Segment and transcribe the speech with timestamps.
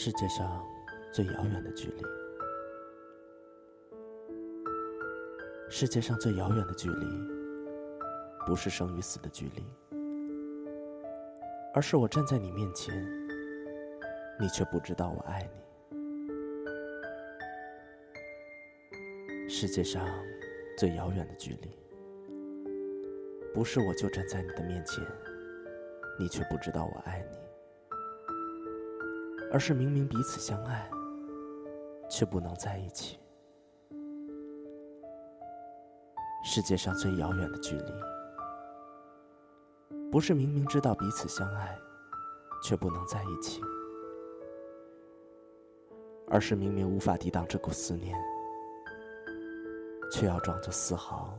[0.00, 0.64] 世界上
[1.10, 2.04] 最遥远的距离，
[5.68, 7.04] 世界上最遥远的距离，
[8.46, 9.64] 不是生与死的距离，
[11.74, 13.04] 而是我站在你面前，
[14.38, 15.58] 你却不知道我爱你。
[19.48, 20.06] 世界上
[20.76, 21.76] 最遥远的距离，
[23.52, 25.04] 不是我就站在你的面前，
[26.20, 27.47] 你却不知道我爱你。
[29.50, 30.90] 而是明明彼此相爱，
[32.10, 33.18] 却不能在一起。
[36.44, 37.92] 世界上最遥远的距离，
[40.10, 41.78] 不是明明知道彼此相爱，
[42.62, 43.60] 却不能在一起，
[46.28, 48.16] 而是明明无法抵挡这股思念，
[50.12, 51.36] 却要装作丝毫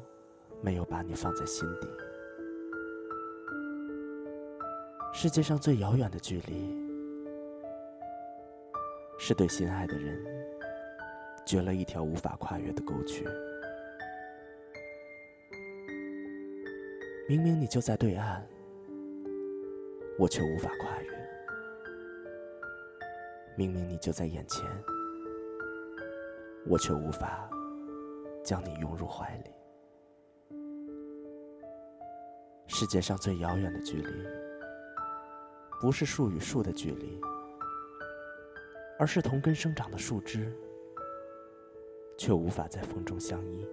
[0.61, 1.87] 没有把你放在心底。
[5.13, 6.88] 世界上最遥远的距离。
[9.21, 10.17] 是对心爱的人
[11.45, 13.27] 掘了一条无法跨越的沟渠。
[17.27, 18.41] 明明你就在对岸，
[20.17, 21.11] 我却无法跨越；
[23.55, 24.65] 明明你就在眼前，
[26.65, 27.47] 我却无法
[28.43, 29.51] 将你拥入怀里。
[32.67, 34.11] 世界上最遥远的距离，
[35.81, 37.19] 不是树与树的距离。
[38.99, 40.53] 而是同根生长的树枝，
[42.17, 43.65] 却无法在风中相依。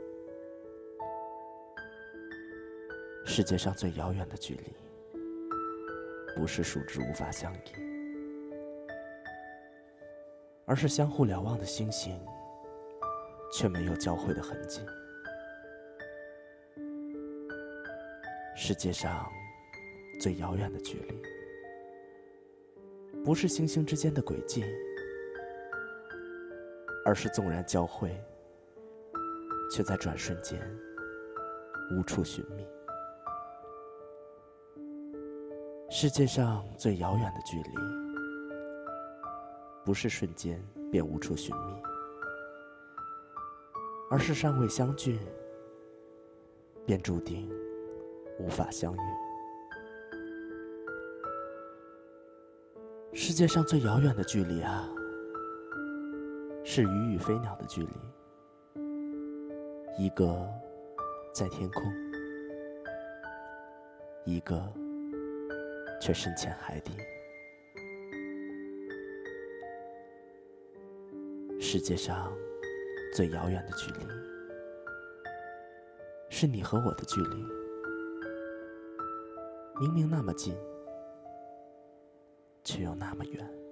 [3.25, 4.73] 世界上最遥远的距离，
[6.37, 7.59] 不是树枝无法相依，
[10.65, 12.17] 而是相互瞭望的星星，
[13.53, 14.81] 却没有交汇的痕迹。
[18.55, 19.29] 世界上
[20.21, 21.21] 最遥远的距离，
[23.25, 24.65] 不是星星之间的轨迹。
[27.06, 28.21] 而是纵然交汇，
[29.71, 30.61] 却在转瞬间
[31.93, 32.67] 无处寻觅。
[35.89, 37.71] 世界上最遥远的距离，
[39.84, 41.81] 不是瞬间便无处寻觅，
[44.11, 45.21] 而是尚未相聚，
[46.84, 47.49] 便注定
[48.41, 48.99] 无法相遇。
[53.12, 54.88] 世界上最遥远的距离啊！
[56.69, 57.88] 是鱼与飞鸟的距离，
[59.97, 60.53] 一个
[61.32, 61.84] 在天空，
[64.25, 64.60] 一个
[66.00, 66.91] 却深潜海底。
[71.60, 72.37] 世界上
[73.15, 74.05] 最遥远的距离，
[76.28, 77.37] 是你和我的距离，
[79.81, 80.53] 明明那么近，
[82.65, 83.66] 却又那么远。